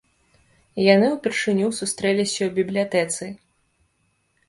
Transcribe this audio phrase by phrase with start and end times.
[0.93, 3.25] Яны ўпершыню сустрэліся ў бібліятэцы.